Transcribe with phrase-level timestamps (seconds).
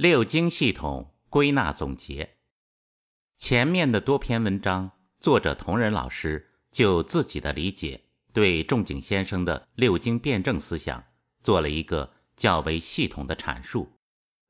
[0.00, 2.38] 六经系统归纳总结。
[3.36, 11.04] 前面的多篇文章，作者同仁老师就自己的理解，对仲景先生的六经辩证思想
[11.42, 13.92] 做了一个较为系统的阐述，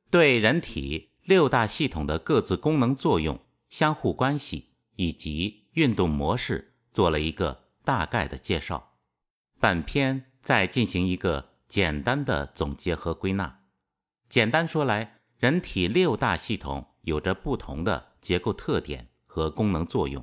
[0.08, 8.92] 对人体六大系统的各自功能作用、相互关系以及运动模式做了一个大概的介绍。
[9.58, 13.64] 本篇再进行一个简单的总结和归纳。
[14.28, 20.22] 简单说来，人体六大系统有着不同的结构特点和功能作用。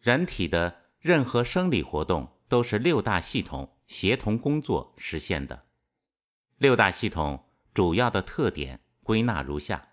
[0.00, 5.66] 人体的任何生理活动都是六大系统协同工作实现的。
[6.56, 9.90] 六大系统主要的特点归纳如下：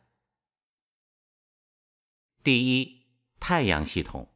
[2.43, 3.05] 第一，
[3.39, 4.33] 太阳系统。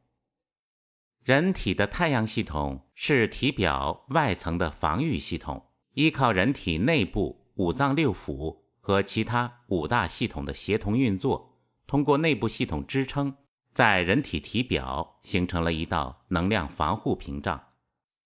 [1.24, 8.67] 人体的太阳系统是体表外层的防御系统，依靠人体内部五脏六腑。
[8.88, 13.36] 和其他五大系统的协同运作，通过内部系统支撑，
[13.68, 17.62] 在人体体表形成了一道能量防护屏障。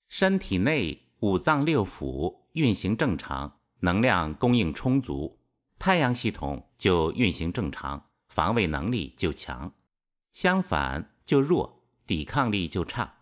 [0.09, 5.41] 身体内五脏六腑运行正常，能量供应充足，
[5.81, 9.73] 太阳系统就运行正常，防卫能力就强；
[10.33, 13.15] 相反就弱，抵抗力就差。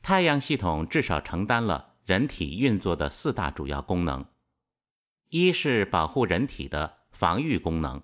[0.00, 4.24] 太阳系统至少承担了人体运作的四大主要功能。
[5.30, 8.02] 一是保护人体的防御功能，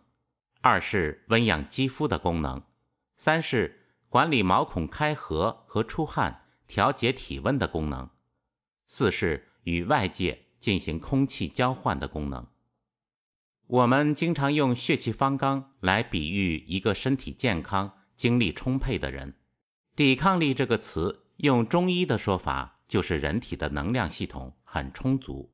[0.60, 2.62] 二是温养肌肤的功能，
[3.16, 8.10] 三是管理毛孔开合和出汗、调节体温的功能，
[8.86, 12.46] 四是与外界进行空气交换的功能。
[13.68, 19.38] 我们经常用血气方刚来比喻一个身体健康、精力充沛的人。
[19.96, 25.53] 抵抗力这个词，用中医的说法，就是人体的能量系统很充足。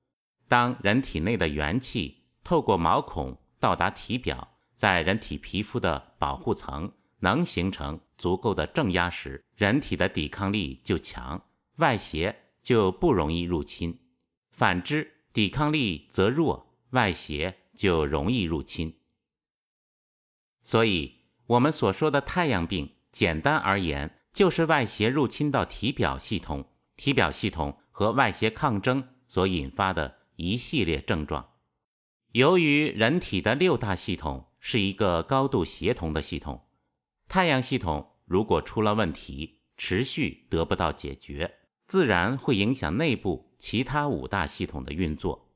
[0.50, 11.40] 当人体内的元气透过毛孔到达体表，在人体皮肤的保护层能形成足够的正压时，人体的抵抗力就强，
[11.76, 12.34] 外邪
[12.64, 13.92] 就不容易入侵；
[14.50, 18.98] 反之，抵抗力则弱，外邪就容易入侵。
[20.64, 26.64] 所以，我们所说的太阳病，简单而言，就是外邪入侵到体表系统，
[26.96, 30.16] 体表系统和外邪抗争所引发的。
[30.40, 31.50] 一系列症状，
[32.32, 36.66] 由于人体的六大系统是一个高度协同的系统，
[37.28, 45.50] 太阳系统如果出了问题，持续得不到解决，自然会影响内部其他五大系统的运作。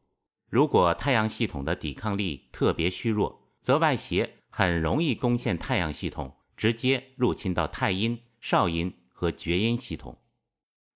[0.51, 10.19] 如果太阳系统的抵抗力特别虚弱，则外邪很容易攻陷太阳系统，直接入侵到太阴、少阴和厥阴系统。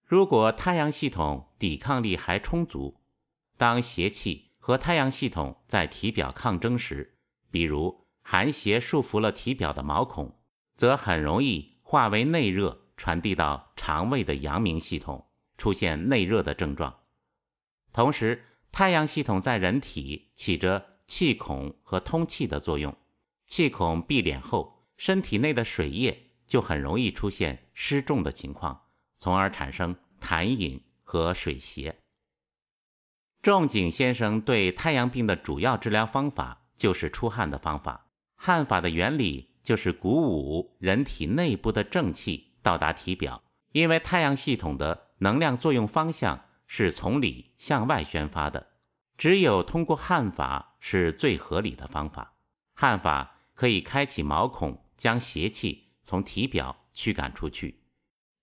[0.05, 2.98] 如果太阳系统抵抗力还充足，
[3.59, 7.19] 当邪气和太阳系统在体表抗争时，
[7.51, 10.39] 比如寒邪束缚了体表的毛孔，
[10.77, 15.27] 则很容易化为内热，传递到肠胃的阳明系统，
[15.57, 17.01] 出现内热的症状。
[17.93, 22.97] 同时，太阳系统在人体起着气孔和通气的作用，
[23.49, 28.83] 气孔闭敛后，身体内的水液就很容易出现失重的情况，
[29.17, 32.03] 从而产生痰饮和水邪。
[33.41, 38.07] 仲景先生对太阳病的主要治疗方法就是出汗的方法。
[38.35, 48.67] 汗法的原理就是鼓舞人体内部的正气到达体表，因为太阳系统的能量作用方向是从里向外宣发的，
[49.17, 52.35] 只有通过汗法是最合理的方法。
[52.75, 57.83] 汗法可以开启毛孔，将邪气从体表驱赶出去，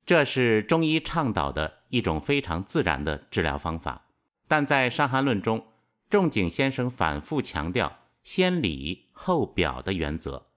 [0.05, 4.04] 这是中医倡导的一种非常自然的治疗方法。
[4.47, 5.65] 但在《伤寒论》中，
[6.09, 10.47] 仲景先生反复强调“先里后表”的原则，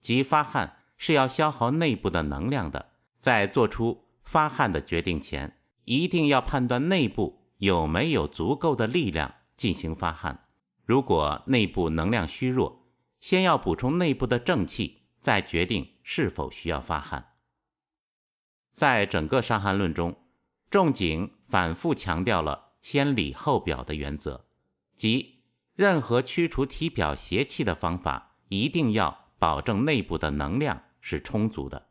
[0.00, 2.90] 即发汗是要消耗内部的能量的。
[3.18, 10.46] 在做出发汗的决定前，一定要判断内部有没有足够的力量进行发汗。
[10.84, 12.86] 如果内部能量虚弱，
[13.18, 17.32] 先要补充内部的正气，再决定是否需要发汗。
[18.72, 20.16] 在整个《伤寒论》中，
[20.70, 22.67] 仲景反复强调了。
[22.80, 24.46] 先里后表的原则，
[24.94, 25.42] 即
[25.74, 31.88] 任何驱除体表邪气的方法，一定要保证内部的能量是充足的。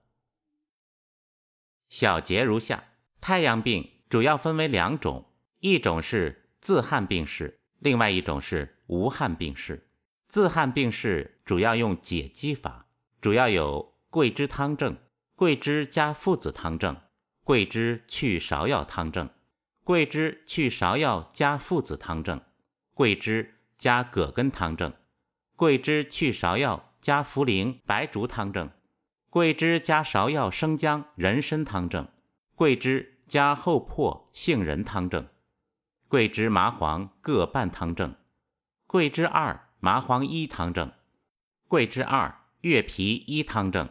[1.90, 2.84] 小结如下：
[3.22, 9.90] 太阳病主要分为两种，一种是自汗病式，另外一种是无汗病式。
[10.28, 12.88] 自汗病式主要用解肌法，
[13.22, 14.98] 主要有桂枝汤证、
[15.36, 16.98] 桂枝加附子汤证、
[17.46, 19.30] 桂枝去芍药汤证。
[19.88, 22.42] 桂枝去芍药加附子汤证，
[22.94, 24.92] 桂枝加葛根汤证，
[25.56, 28.68] 桂枝去芍药加茯苓、白术汤证；
[29.30, 32.04] 桂枝加芍药、生姜、人参汤证；
[32.54, 35.24] 桂枝加厚朴、杏仁汤证；
[36.10, 38.12] 桂枝麻黄各半汤证；
[38.88, 40.90] 桂枝二麻黄一汤证；
[41.70, 43.88] 桂枝二月皮一汤证；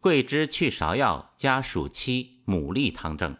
[0.00, 3.34] 桂枝去芍药加暑期牡蛎汤证；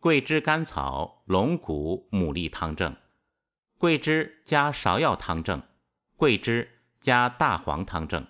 [0.00, 2.94] 桂枝甘草龙骨牡蛎汤证；
[3.78, 5.62] 桂枝加芍药汤证。
[6.16, 8.26] 桂枝加大黄汤证。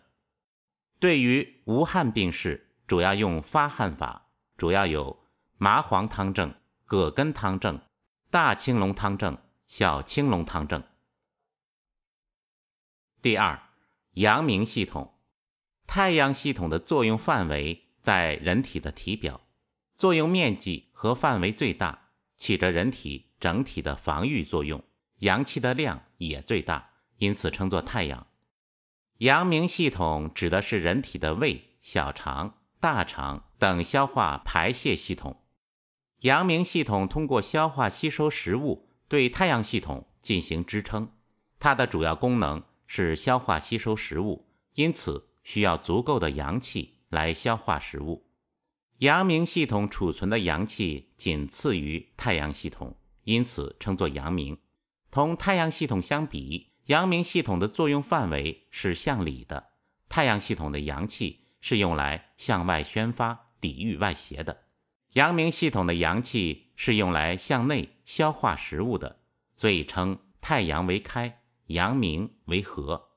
[0.99, 5.25] 对于无汗病事，主要用发汗法，主要有
[5.57, 6.55] 麻黄汤证、
[6.85, 7.81] 葛根汤证、
[8.31, 10.83] 大青龙汤证、小青龙汤证。
[13.23, 13.61] 第二，
[14.13, 15.15] 阳明系统。
[15.87, 19.46] 太阳系统的作用范围在人体的体表，
[19.97, 24.85] 作用面积和范围最大，起着人体整体的防御作用，
[25.21, 26.91] 阳气的量也最大。
[27.19, 28.27] 因此称作太阳。
[29.21, 35.43] 阳明系统指的是人体的胃、小肠、大肠等消化排泄系统。
[36.21, 41.11] 阳明系统通过消化吸收食物，对太阳系统进行支撑。
[41.59, 48.26] 它的主要功能是消化吸收食物，因此需要足够的阳气来消化食物。
[48.99, 54.57] 阳明系统储存的阳气仅次于太阳系统，因此称作阳明。
[55.11, 59.73] 同太阳系统相比，阳明系统的作用范围是向里的，
[60.09, 64.65] 太阳系统的阳气是用来向外宣发、抵御外邪的。
[65.13, 69.21] 阳明系统的阳气是用来向内消化食物的，
[69.57, 73.11] 所以称太阳为开，阳明为合。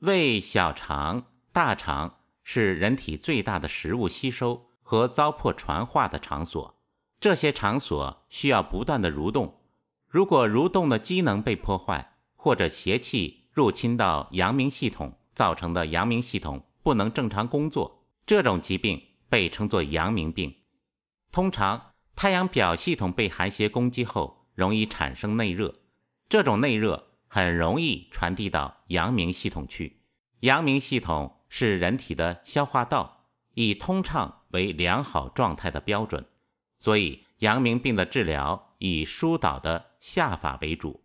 [0.00, 2.17] 胃、小肠、大肠
[2.50, 6.80] 是人体最大的食物吸收和糟粕传化的场所，
[7.20, 9.60] 这些场所需要不断的蠕动。
[10.08, 18.98] 如果蠕动的机能被破坏，或者邪气入侵到阳明系统造成的阳明系统不能正常工作，这种疾病
[19.28, 20.54] 被称作阳明病。
[21.30, 25.80] 通常，太阳表系统被寒邪攻击后，容易产生内热，
[26.30, 30.00] 这种内热很容易传递到阳明系统去。
[30.40, 36.26] 阳明系统是人体的消化道，以通畅为良好状态的标准，
[36.78, 39.88] 所以阳明病的治疗以疏导的。
[40.00, 41.02] 下法为主，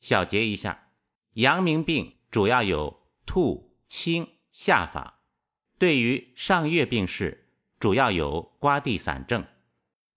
[0.00, 0.90] 小结一下，
[1.32, 5.24] 阳明病主要有吐、清、下法。
[5.80, 7.48] 对于上月病势，
[7.80, 9.42] 主要有刮地散症；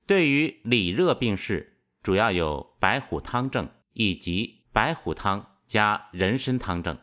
[0.06, 6.98] 对于里热病势，主要有白虎汤症以及白虎汤加人参汤症；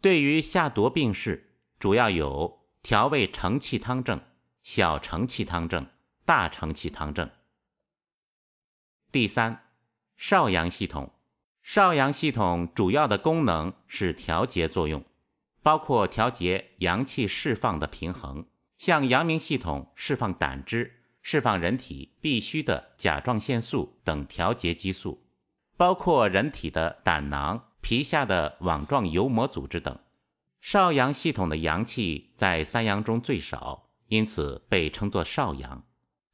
[0.00, 1.45] 对于下夺病势，
[1.78, 4.20] 主要有调味承气汤症、
[4.62, 5.86] 小承气汤症、
[6.24, 7.30] 大承气汤症。
[9.12, 9.62] 第三。
[10.18, 11.12] 少阳系统，
[11.62, 15.04] 少阳系统主要的功能是调节作用，
[15.62, 18.46] 包括调节阳气释放的平衡，
[18.78, 25.26] 向阳明系统释放胆汁，释放人体必需的甲状腺素等调节激素，
[25.76, 29.98] 包括人体的胆囊、皮下的网状油膜组织等。
[30.68, 35.84] 少阳系统的阳气在三阳中最少，因此被称作少阳。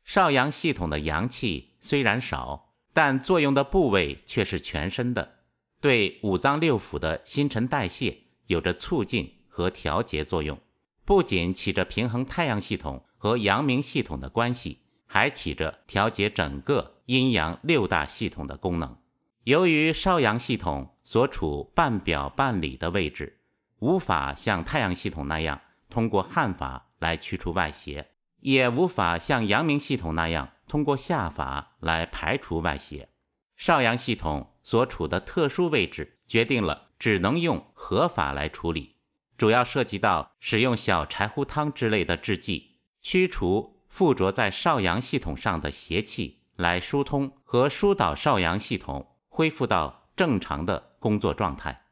[0.04, 2.72] 少阳系统的阳气虽然少。
[2.94, 5.40] 但作用的部位却是全身的，
[5.82, 10.58] 对五脏六腑的新陈代谢有着促进和调节作用，
[11.04, 18.96] 不仅起着平衡太阳系统和阳明系统的关系，还起着调节整个阴阳六大系统的功能。
[19.44, 23.40] 由于少阳系统所处半表半里的位置，
[23.82, 25.60] 无法像太阳系统那样
[25.90, 30.50] 通过汗法来驱除外邪，也无法像阳明系统那样。
[30.68, 33.08] 通过下法来排除外邪，
[33.56, 38.94] 少阳系统所处的特殊位置决定了只能用合法来处理，
[39.36, 51.86] 主要涉及到使用小柴胡汤之类的制剂，驱除附着在少阳系统上的邪气，来疏通和疏导少阳系统，恢复到正常的工作状态。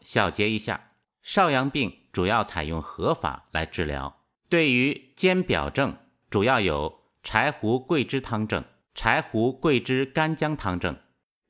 [0.00, 0.92] 小结一下，
[1.24, 5.96] 少阳病主要采用合法来治疗，对于兼表症，
[6.30, 7.02] 主要有。
[7.26, 8.62] 柴胡桂枝汤证、
[8.94, 10.94] 柴胡桂枝干姜汤证，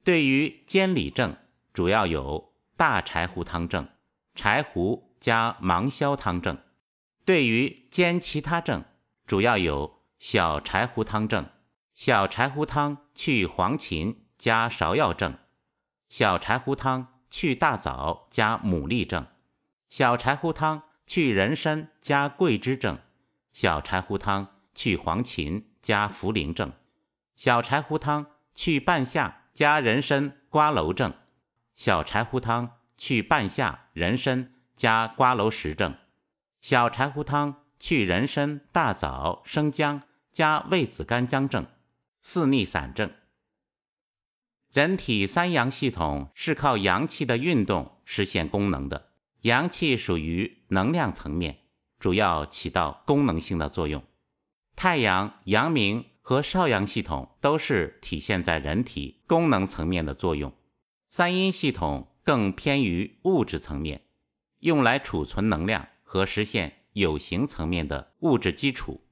[0.05, 1.37] 对于坚里症，
[1.73, 3.89] 主要有大柴胡汤证、
[4.37, 6.59] 柴胡加芒硝汤证；
[7.25, 8.85] 对于兼其他症，
[9.27, 11.45] 主要有小柴胡汤证、
[11.93, 15.37] 小柴胡汤去黄芩加芍药证、
[16.09, 19.27] 小柴胡汤去大枣加牡蛎证、
[19.97, 22.99] 小柴胡汤去人参加桂枝证、
[23.53, 24.51] 小柴胡汤。
[24.75, 26.73] 去黄芩加茯苓症，
[27.37, 31.15] 小柴胡汤去半夏加人参瓜蒌症，
[31.77, 35.93] 小柴胡汤去半夏、人参加瓜蒌实证；
[36.61, 41.67] 小柴胡汤去人参、大枣、生姜加味子干姜证；
[42.21, 43.13] 四逆散证。
[44.73, 49.13] 人体三阳系统是靠阳气的运动实现功能的，
[49.45, 51.59] 阳气属于能量层面，
[51.99, 54.03] 主要起到功能性的作用。
[54.75, 60.51] 太阳、阳明和少阳系统都是体现在人体功能层面的作用。
[61.09, 64.07] 三阴系统更偏于物质层面，
[64.61, 69.03] 用来储存能量和实现有形层面的物质基础，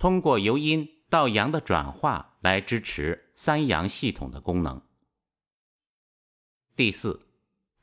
[0.00, 4.82] 通过由阴到阳的转化来支持三阳系统的功能。
[6.74, 7.28] 第四，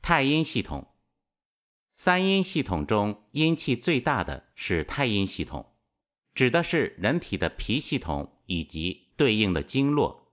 [0.02, 0.90] 太阴系统。
[1.96, 5.74] 三阴系统中阴气最大的是太阴系统，
[6.34, 10.32] 指的是人体的脾系统以及对应的经络。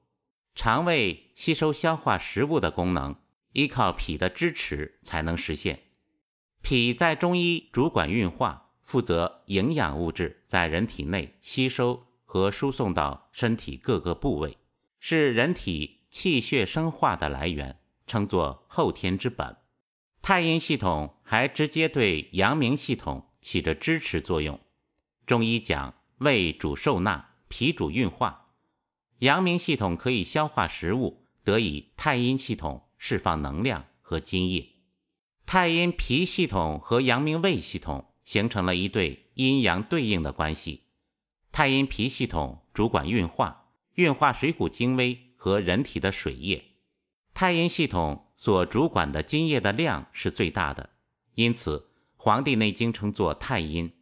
[0.56, 3.16] 肠胃吸收消化食物的功能，
[3.54, 5.84] 依靠脾的支持才能实现。
[6.64, 14.58] 脾在中医主管运化，负责营养物质在人体内吸收和输送到身体各个部位，
[15.00, 17.78] 是人体气血生化的来源。
[18.08, 19.56] 称作后天之本，
[20.22, 24.60] 太阴系统还直接对阳明系统起着支持作用。
[25.26, 28.54] 中医讲胃主受纳，脾主运化，
[29.20, 34.70] 阳明系统可以消化食物，得以太阴系统释放能量和津液。
[35.48, 40.84] 太阴脾系统和阳明胃系统形成了一对阴阳对应的关系。
[41.52, 46.76] 太阴脾系统主管运化，运化水谷精微和人体的水液。
[47.34, 50.90] 太阴系统所主管的津液的量是最大的，
[51.36, 51.78] 因此
[52.16, 53.94] 《黄帝内经》称作太阴。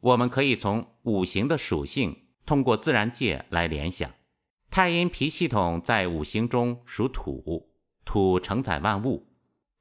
[0.00, 4.10] 我们可以从五行的属性，通过自然界来联想。
[4.70, 7.70] 太阴脾系统在五行中属土，
[8.04, 9.28] 土承载万物，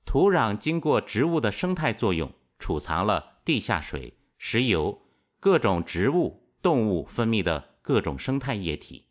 [0.06, 5.02] 土壤经过植物的生态作用，储藏了地下水、石油、
[5.40, 9.08] 各种植物、动物分泌的各种生态液体。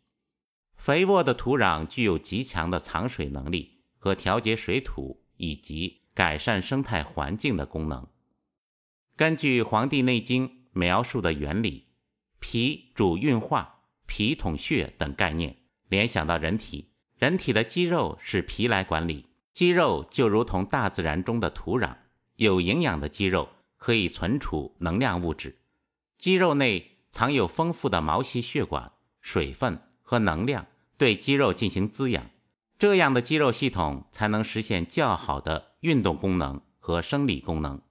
[0.77, 3.74] 肥沃的土壤具有极强的藏水能力。
[4.05, 8.07] 和调节水土以及改善生态环境的功能。
[9.17, 11.87] 根据《黄帝内经》描述的原理，
[12.39, 15.57] 脾主运化，脾统血等概念，
[15.89, 19.25] 联想到人体，人体的肌肉是脾来管理。
[19.51, 21.95] 肌肉就如同大自然中的土壤，
[22.35, 25.57] 有营养的肌肉可以存储能量物质。
[26.19, 32.29] 肌肉内藏有丰富的毛细血管，水分和能量对肌肉进行滋养。
[32.85, 37.81] 这样的肌肉系统才能实现较好的运动功能和生理功能。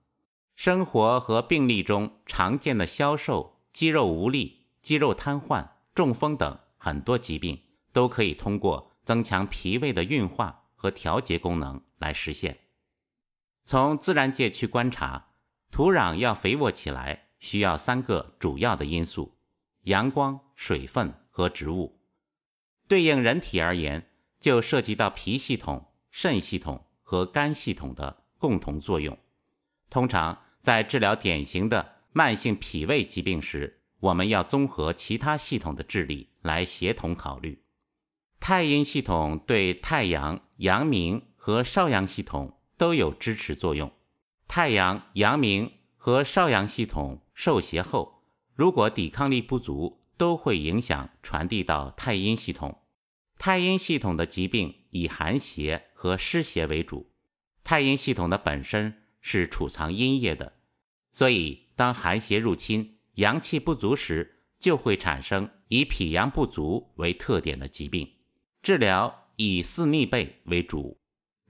[0.55, 7.61] 生活和病例中常见的消瘦、肌肉无力、肌肉瘫痪、中风等很多疾病，
[7.93, 12.61] 都可以通过增强脾胃的运化和调节功能来实现。
[13.65, 15.31] 从自然界去观察，
[15.73, 19.37] 土壤要肥沃起来，需要三个主要的因素：
[19.87, 21.99] 阳光、水分和植物。
[22.87, 24.09] 对应人体而言，
[24.45, 29.17] 就涉及到脾系统、肾系统和肝系统的共同作用。
[29.89, 37.63] 通常在治疗典型的慢性脾胃疾病时，我们要综合其他系统的治理来协同考虑。
[38.39, 43.91] 太阴系统对太阳、阳明和少阳系统都有支持作用。
[44.47, 48.21] 太阳、阳明和少阳系统受邪后，
[48.55, 52.83] 如果抵抗力不足，都会影响传递到太阴系统。
[53.39, 57.13] 太阴系统的疾病以寒邪和湿邪为主。
[57.63, 60.55] 太阴系统的本身是储藏阴液的，
[61.11, 68.17] 所以当寒邪入侵、阳气不足时，就会产生以脾阳不足为特点的疾病。
[68.63, 71.01] 治疗以四逆背为主。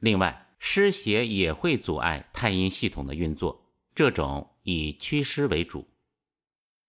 [0.00, 5.88] 另外，湿邪也会阻碍太阴系统的运作，这种以祛湿为主。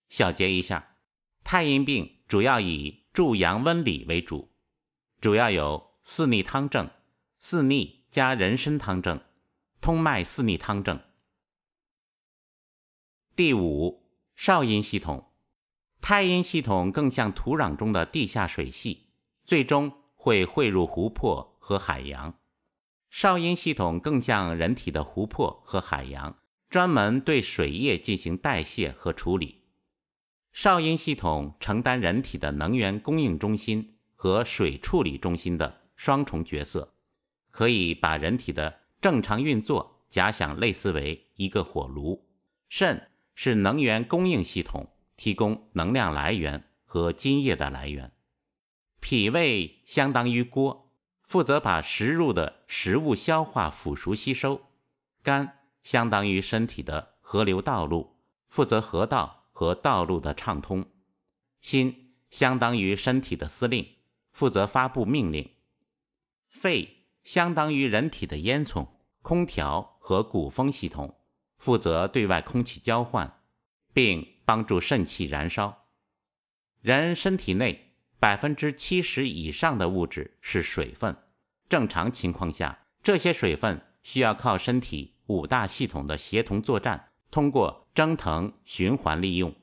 [0.09, 0.97] 小结一下，
[1.43, 4.54] 太阴病主要以助阳温里为主。
[5.25, 6.87] 主要有四逆汤证、
[7.39, 9.19] 四逆加人参汤证、
[9.81, 10.99] 通脉四逆汤证。
[13.35, 14.03] 第五，
[14.35, 15.31] 少阴系统，
[15.99, 19.07] 太阴系统更像土壤中的地下水系，
[19.43, 22.35] 最终会汇入湖泊和海洋。
[23.09, 26.37] 少阴系统更像人体的湖泊和海洋，
[26.69, 29.63] 专门对水液进行代谢和处理。
[30.53, 33.94] 少阴系统承担人体的能源供应中心。
[34.15, 36.95] 和水处理中心的双重角色，
[37.51, 42.27] 可以把人体的正常运作假想类似为一个火炉。
[42.67, 48.11] 肾是能源供应系统，提供能量来源和津液的来源。
[48.99, 50.91] 脾胃相当于锅，
[51.21, 54.61] 负责把食入的食物消化、腐熟、吸收。
[55.21, 58.17] 肝相当于身体的河流道路，
[58.47, 60.83] 负责河道和道路的畅通；
[61.61, 63.94] 心相当于身体的司令，
[64.35, 65.51] 负责发布命令；
[66.49, 68.85] 肺相当于人体的烟囱、
[69.21, 71.21] 空调和鼓风系统，
[71.57, 73.39] 负责对外空气交换，
[73.93, 75.85] 并帮助肾气燃烧。
[76.81, 81.15] 人身体内百分之七十以上的物质是水分，
[81.69, 89.55] 正常情况下，这些水分需要靠身体五大系统的协同作战，通过蒸腾循环利用。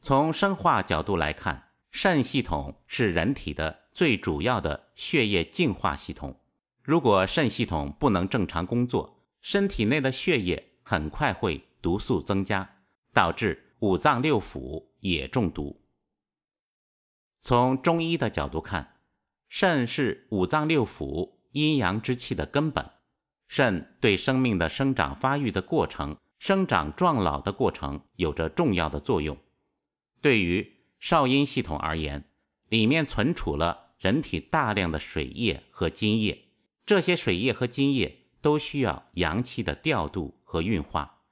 [0.00, 6.38] 从生化角度来看，肾系统是人体的最主要的血液净化系统。
[6.82, 12.82] 如果肾系统不能正常工作，身体内的血液很快会毒素增加，
[13.14, 15.80] 导致五脏六腑也中毒。
[17.40, 18.98] 从中医的角度看，
[19.48, 22.90] 肾是五脏六腑阴阳之气的根本。
[23.48, 29.38] 肾对生命的生长发育的过程、生长壮老的过程有着重要的作用。
[30.20, 32.28] 对于少阴系统而言，
[32.68, 36.48] 里面存储了人体大量的水液和津液，
[36.84, 41.22] 这些水液和津液都需要阳气的调度和运化。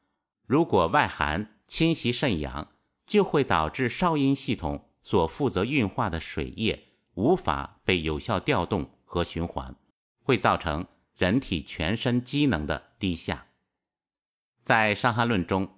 [0.47, 2.73] 如果外寒侵袭肾阳，
[3.07, 4.91] 就会导致少阴系统。
[5.07, 9.77] 所负责运化的水液无法被有效调动和循环，
[10.23, 13.49] 会造成人体全身机能的低下。
[14.63, 15.69] 在《伤寒论》中，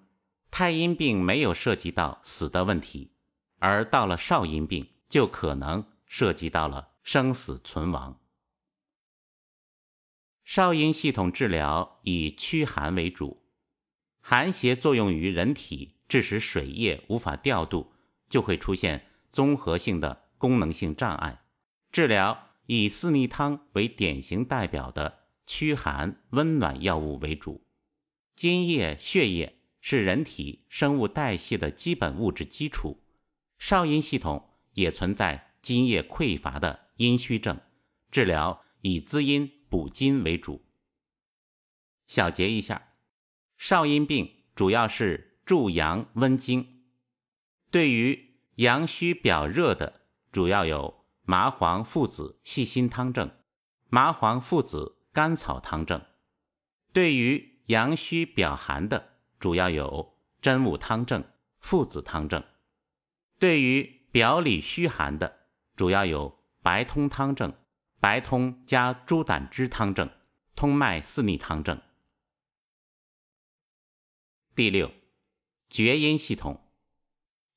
[0.52, 3.10] 太阴病没有涉及到死的问题，
[3.58, 8.20] 而到了少阴病，就可能涉及到了生死存亡。
[10.44, 13.42] 少阴系统治疗以驱寒为主，
[14.20, 17.92] 寒邪作用于人体，致使水液无法调度，
[18.30, 19.10] 就会出现。
[19.32, 21.42] 综合性的功能性障碍，
[21.92, 27.66] 治疗以四逆汤为典型代表的驱寒温暖药物为主。
[28.34, 33.04] 津液、血液是人体生物代谢的基本物质基础。
[33.58, 37.60] 少阴系统也存在津液匮乏的阴虚症，
[38.12, 40.64] 治疗以滋阴补津为主。
[42.06, 42.92] 小结一下，
[43.56, 46.84] 少阴病主要是助阳温经，
[47.72, 48.36] 对于。
[48.54, 53.30] 阳虚表热的主要有麻黄附子细辛汤证、
[53.90, 56.00] 麻黄附子甘草汤证；
[56.94, 61.22] 对于阳虚表寒的主要有真武汤证、
[61.58, 62.40] 附子汤证；
[63.38, 65.45] 对于表里虚寒的
[65.76, 67.54] 主要有白通汤证、
[68.00, 70.10] 白通加猪胆汁汤证、
[70.54, 71.80] 通脉四逆汤证。
[74.54, 74.90] 第六，
[75.68, 76.62] 厥阴系统。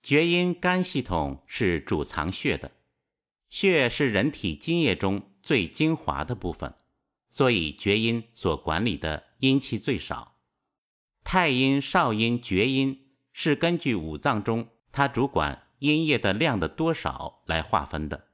[0.02, 2.72] 厥阴肝系统是主藏血的，
[3.50, 6.76] 血是人体津液中最精华的部分，
[7.30, 10.38] 所以厥阴所管理的阴气最少。
[11.24, 18.28] 太阴、少阴、厥阴是根据五脏中它主管阴液的量的多少来划分的。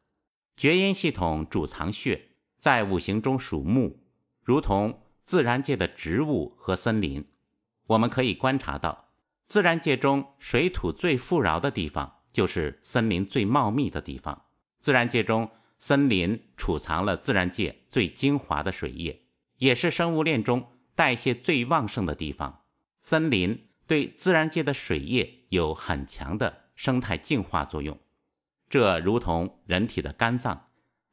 [0.55, 3.99] 厥阴系统主藏血，在五行中属木，
[4.41, 7.25] 如同自然界的植物和森林。
[7.88, 9.10] 我们可以观察到。
[9.45, 14.45] 自然界中水土最富饶的地方，就是森林最茂密的地方。
[14.79, 19.27] 自然界中，森林储藏了自然界最精华的水液，
[19.58, 22.63] 也是生物链中代谢最旺盛的地方。
[22.99, 27.97] 森林对自然界的水液有很强的生态净化作用，
[28.69, 30.67] 这如同人体的肝脏，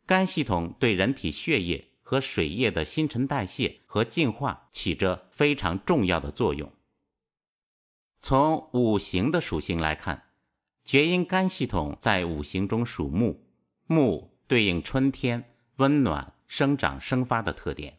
[0.06, 6.70] 肝系统对人体血液和水液的新陈代谢和净化起着非常重要的作用。
[8.18, 10.30] 从五行的属性来看，
[10.84, 13.46] 厥阴肝系统在五行中属木，
[13.86, 17.98] 木对应春天温暖、生长、生发的特点，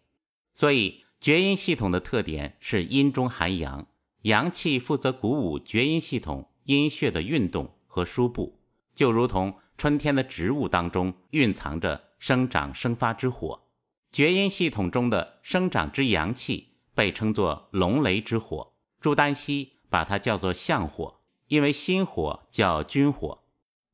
[0.54, 3.88] 所以厥阴系统的特点是阴中含阳，
[4.24, 8.60] 阳气负责鼓舞厥阴系统阴血的运动和输布，
[8.94, 13.68] 就如同春天的植物当中蕴藏着生长生发之火，
[14.12, 18.74] 厥阴系统中的生长之阳气被称作龙雷之火。
[19.00, 19.74] 朱丹溪。
[19.94, 23.44] 把它叫做相火，因为心火叫君火。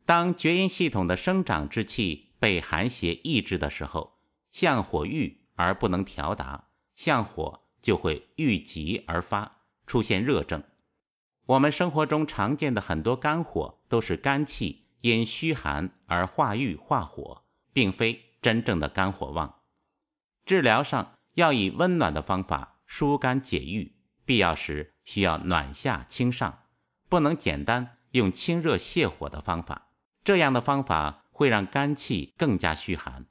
[0.05, 4.17] 当厥阴系统的生长之气被寒邪抑制的时候，
[4.49, 10.63] 相火郁而不能调达，相火就会郁急而发，出现热症。
[11.49, 19.61] 我们生活中常见的很多肝火，都是肝气因虚寒而化郁化火，并非真正的肝火旺。
[20.45, 23.95] 治疗上要以温暖的方法疏肝解郁。
[24.25, 26.65] 必要时需要暖下清上，
[27.09, 29.89] 不能简单用清热泻火的方法。
[30.23, 33.25] 这样的方法会让肝气更加虚寒。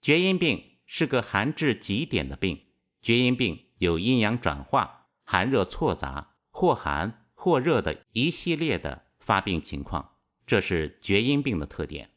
[0.00, 2.66] 厥阴病是个寒至极点的病，
[3.00, 10.16] 厥阴病有阴阳转化、寒热错杂、或寒过热的一系列的发病情况，
[10.48, 12.10] 这是厥阴病的特点。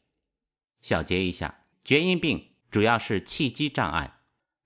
[0.82, 4.22] 小结一下，厥阴病主要是气机障碍，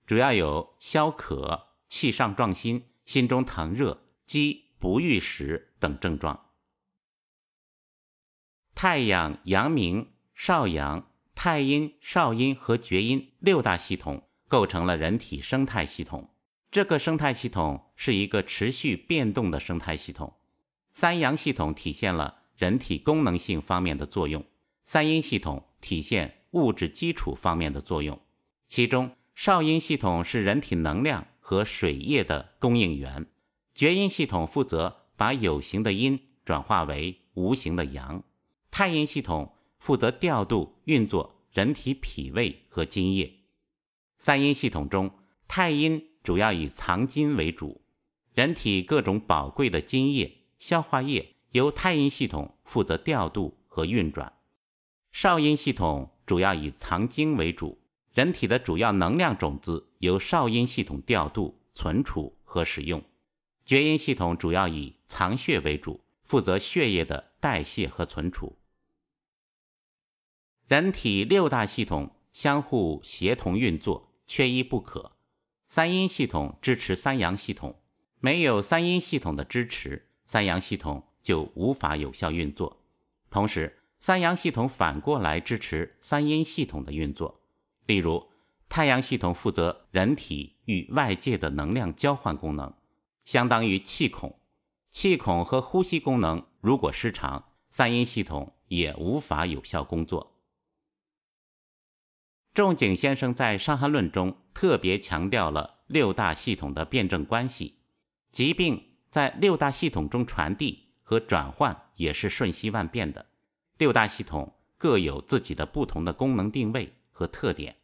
[0.07, 6.49] 主要有消渴、气上壮心、心中疼热、饥不欲食等症状。
[8.73, 16.33] 太阳、阳明、少阳、太阴、少阴和厥阴六大系统构成了人体生态系统。
[16.71, 20.39] 这个生态系统是一个持续变动的生态系统。
[20.97, 24.45] 三阳系统体现了人体功能性方面的作用，
[24.85, 28.17] 三阴系统体现物质基础方面的作用。
[28.69, 33.25] 其中，少阴系统是人体能量和水液的供应源，
[33.73, 38.23] 厥阴系统负责把有形的阴转化为无形的阳，
[38.71, 43.41] 太阴系统负责调度运作人体脾胃和津液。
[44.17, 45.11] 三阴系统中，
[45.45, 46.11] 太阴。
[46.23, 47.81] 主要以藏精为主，
[48.33, 54.33] 人体各种宝贵的津液、消化液由太阴系统负责调度和运转；
[55.11, 57.79] 少阴系统主要以藏精为主，
[58.13, 63.01] 人体的主要能量种子由少阴系统调度、存储和使用；
[63.65, 68.57] 厥阴系统主要以藏血为主，负责血液的代谢和存储。
[70.67, 75.11] 人体六大系统相互协同运作，缺一不可。
[75.67, 77.81] 三阴系统支持三阳系统，
[78.19, 82.81] 没有三阴系统的支持，三阳系统就无法有效运作。
[83.29, 87.41] 同时，三阳系统反过来支持三阴系统的运作。
[87.85, 88.29] 例如，
[88.67, 92.73] 太阳系统负责人体与外界的能量交换功能，
[93.23, 94.39] 相当于气孔。
[94.89, 100.39] 气孔和呼吸功能如果失常，三阴系统也无法有效工作。
[102.53, 107.79] 仲景先生在《伤寒论》中特别强调了六大系统的辩证关系，
[108.31, 113.25] 疾病在六大系统中传递和转换也是瞬息万变的。
[113.77, 117.77] 六大系统各有自己的不同的功能定位和特点，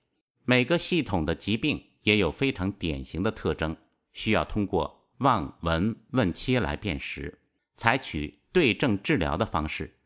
[0.44, 3.78] 每个系统的疾病也有非常典型的特征，
[4.12, 7.40] 需要通过望、闻、问、切来辨识，
[7.74, 10.00] 采取对症治疗的方式。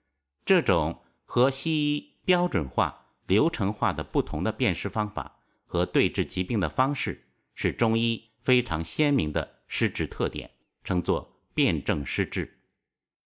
[0.46, 3.08] 这种和西医标准化。
[3.26, 10.52] 流程化的不同的辨识方法和对治疾病的方式，是中医非常鲜明的施治特点，
[10.86, 12.55] 称作辨证施治。